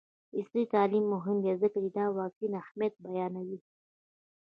[0.37, 3.59] عصري تعلیم مهم دی ځکه چې د واکسین اهمیت بیانوي.